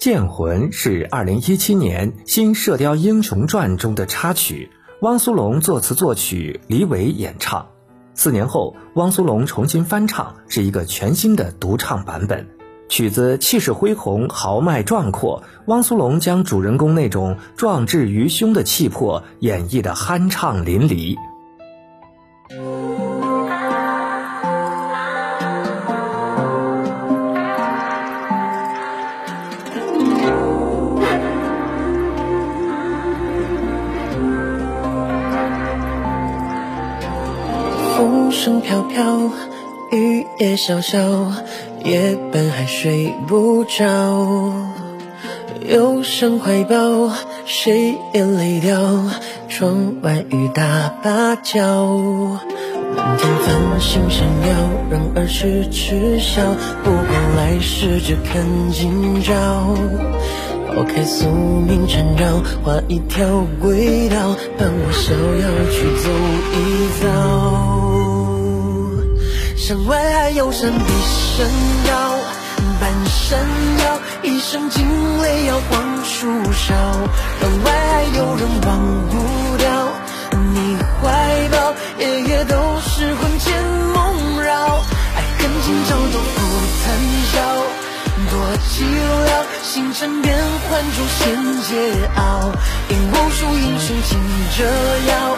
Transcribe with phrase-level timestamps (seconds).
[0.00, 4.70] 剑魂》是二零一七年新《射雕英雄传》中的插曲，
[5.02, 7.66] 汪苏泷作词作曲，李伟演唱。
[8.14, 12.48] 四年后，汪苏泷重新翻唱，是一个全新的独唱版本。
[12.88, 15.42] 曲子气势恢宏，豪迈壮阔。
[15.66, 21.18] 汪苏泷将主人公那种壮志于胸的气魄演绎得酣畅淋漓。
[38.30, 39.28] 风声飘飘，
[39.90, 41.32] 雨也潇潇，
[41.84, 44.54] 夜半还睡不着。
[45.68, 47.10] 忧伤怀抱，
[47.44, 48.78] 谁眼泪掉。
[49.48, 51.86] 窗外雨打芭蕉，
[52.94, 54.54] 满天繁星闪耀，
[54.92, 56.40] 让儿痴痴笑。
[56.84, 59.74] 不管来世只看今朝，
[60.68, 66.08] 抛开宿命缠绕，画一条轨道，伴我逍遥去走
[66.54, 66.56] 一
[67.02, 67.39] 遭。
[69.70, 70.84] 山外还有山，比
[71.38, 71.48] 山
[71.86, 72.18] 高，
[72.80, 73.38] 半山
[73.84, 76.74] 腰，一生惊雷摇晃树梢。
[77.40, 79.92] 人外还有人忘不掉
[80.52, 84.82] 你怀抱，夜夜都是魂牵梦绕。
[85.14, 86.34] 爱恨情仇都付
[86.82, 86.90] 谈
[87.30, 87.38] 笑，
[88.28, 88.34] 多
[88.66, 90.36] 寂寥，星辰变
[90.68, 91.70] 幻诛仙桀
[92.16, 92.18] 骜。
[92.88, 94.18] 引无数英雄竞
[94.58, 94.64] 折
[95.06, 95.36] 腰，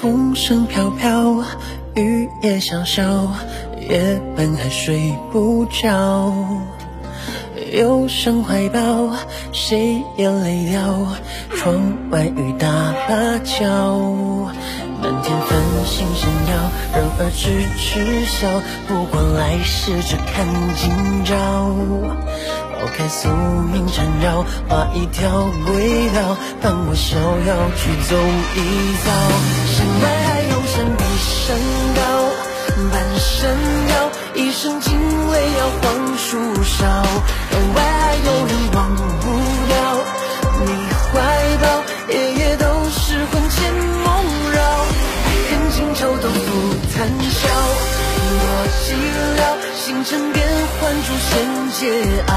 [0.00, 1.44] 风声飘飘，
[1.96, 3.28] 雨也潇潇。
[3.88, 6.32] 夜半还睡不着，
[7.72, 8.80] 忧伤怀抱，
[9.52, 11.06] 谁也泪掉。
[11.56, 11.74] 窗
[12.10, 12.66] 外雨打
[13.08, 13.98] 芭蕉，
[15.02, 16.52] 满天繁星闪耀，
[16.94, 18.48] 人儿痴痴笑。
[18.86, 20.46] 不管来世，只看
[20.76, 21.34] 今朝。
[22.80, 23.28] 抛开宿
[23.72, 28.16] 命缠绕，画一条轨道，伴我逍遥去走
[28.54, 28.58] 一
[29.04, 29.06] 遭。
[29.74, 31.56] 山外还有山，比山
[31.96, 32.17] 高。
[32.90, 33.50] 半山
[33.88, 34.98] 腰，一声惊
[35.32, 36.86] 雷摇晃树梢。
[37.50, 39.26] 人外还有人忘不
[39.68, 39.70] 掉
[40.60, 40.66] 你
[41.12, 41.16] 怀
[41.62, 41.64] 抱，
[42.08, 44.06] 夜夜都是魂牵梦
[44.54, 44.56] 绕。
[45.24, 46.38] 爱恨情仇都付
[46.94, 47.48] 谈笑，
[48.28, 48.32] 多
[48.84, 48.86] 寂
[49.38, 49.40] 寥，
[49.74, 50.46] 星辰变
[50.80, 51.30] 幻诛仙
[51.72, 51.80] 桀
[52.26, 52.30] 骜。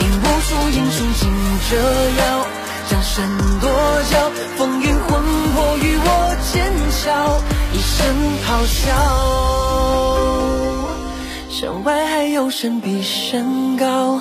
[0.00, 1.22] 引无数英雄竞
[1.70, 1.76] 折
[2.18, 2.46] 腰，
[2.90, 3.28] 江山
[3.60, 3.70] 多
[4.10, 5.22] 娇，风云魂
[5.54, 8.06] 魄与我剑鞘，一声
[8.44, 9.37] 咆哮。
[11.60, 14.20] 山外还有山，比山高，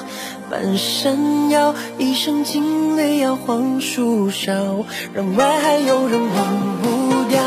[0.49, 4.83] 半山腰，一声惊雷摇晃树梢。
[5.13, 6.47] 人外还有人忘
[6.81, 7.37] 不掉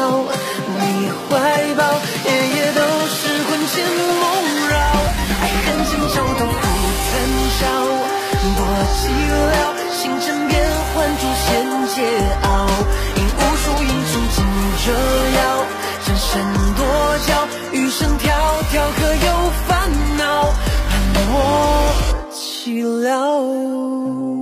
[0.78, 1.34] 你怀
[1.74, 1.82] 抱，
[2.24, 2.80] 夜夜都
[3.10, 3.18] 是
[3.50, 3.82] 魂牵
[4.22, 4.22] 梦
[4.70, 4.78] 绕。
[5.42, 6.62] 爱恨情仇都付
[7.10, 7.10] 残
[7.58, 7.66] 笑，
[8.46, 8.62] 多
[8.94, 9.02] 寂
[9.50, 9.58] 寥，
[9.90, 10.54] 星辰变
[10.94, 11.50] 幻诛仙
[11.88, 11.98] 桀
[12.44, 12.46] 骜。
[13.16, 14.38] 引无数英雄竞
[14.86, 14.86] 折
[15.29, 15.29] 腰，
[22.80, 24.39] below.